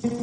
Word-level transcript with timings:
Pemuda 0.00 0.16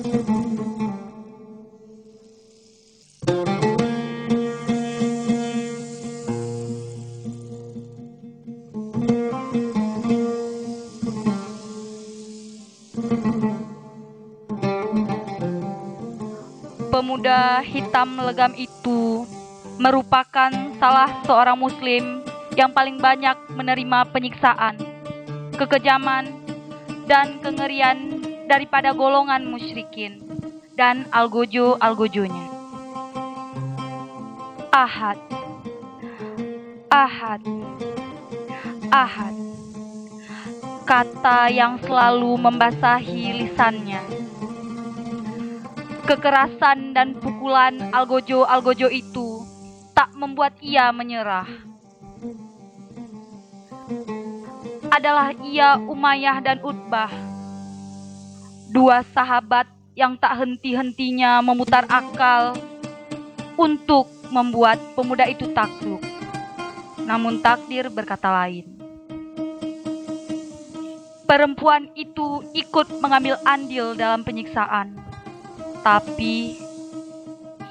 hitam 17.62 18.18
legam 18.26 18.58
itu 18.58 19.30
merupakan 19.78 20.50
salah 20.82 21.22
seorang 21.30 21.54
Muslim 21.54 22.26
yang 22.58 22.74
paling 22.74 22.98
banyak 22.98 23.38
menerima 23.54 24.10
penyiksaan, 24.10 24.74
kekejaman, 25.54 26.34
dan 27.06 27.38
kengerian 27.46 28.17
daripada 28.48 28.96
golongan 28.96 29.44
musyrikin 29.44 30.24
dan 30.80 31.04
algojo-algojonya. 31.12 32.48
Ahad, 34.72 35.20
Ahad, 36.88 37.44
Ahad, 38.88 39.36
kata 40.88 41.52
yang 41.52 41.76
selalu 41.84 42.40
membasahi 42.40 43.44
lisannya. 43.44 44.00
Kekerasan 46.08 46.96
dan 46.96 47.20
pukulan 47.20 47.92
algojo-algojo 47.92 48.88
itu 48.88 49.44
tak 49.92 50.16
membuat 50.16 50.56
ia 50.64 50.88
menyerah. 50.96 51.50
Adalah 54.88 55.36
ia 55.44 55.76
Umayyah 55.84 56.40
dan 56.40 56.64
Utbah, 56.64 57.12
dua 58.72 59.04
sahabat 59.16 59.68
yang 59.98 60.16
tak 60.20 60.38
henti-hentinya 60.38 61.42
memutar 61.42 61.88
akal 61.90 62.54
untuk 63.58 64.08
membuat 64.30 64.78
pemuda 64.94 65.26
itu 65.26 65.50
takluk. 65.56 66.04
Namun 67.08 67.40
takdir 67.40 67.90
berkata 67.90 68.30
lain. 68.30 68.68
Perempuan 71.28 71.92
itu 71.96 72.44
ikut 72.56 73.04
mengambil 73.04 73.36
andil 73.44 73.96
dalam 73.98 74.24
penyiksaan 74.24 75.08
tapi 75.88 76.60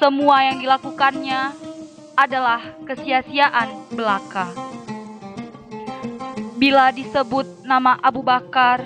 semua 0.00 0.40
yang 0.48 0.56
dilakukannya 0.56 1.52
adalah 2.16 2.64
kesia-siaan 2.88 3.92
belaka. 3.92 4.48
Bila 6.56 6.88
disebut 6.96 7.44
nama 7.68 8.00
Abu 8.00 8.24
Bakar, 8.24 8.80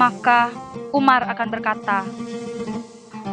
maka 0.00 0.48
Umar 0.92 1.24
akan 1.24 1.48
berkata, 1.48 2.04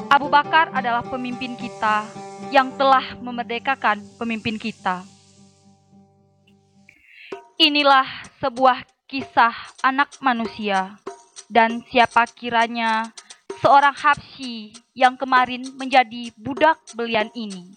"Abu 0.07 0.31
Bakar 0.31 0.71
adalah 0.71 1.03
pemimpin 1.03 1.59
kita 1.59 2.07
yang 2.55 2.71
telah 2.79 3.19
memerdekakan 3.19 3.99
pemimpin 4.15 4.55
kita." 4.55 5.03
Inilah 7.59 8.07
sebuah 8.39 8.87
kisah 9.03 9.51
anak 9.83 10.15
manusia, 10.23 10.95
dan 11.51 11.83
siapa 11.91 12.23
kiranya 12.31 13.11
seorang 13.59 13.91
Habsyi 13.91 14.71
yang 14.95 15.19
kemarin 15.19 15.67
menjadi 15.75 16.31
budak 16.39 16.79
belian 16.95 17.27
ini. 17.35 17.75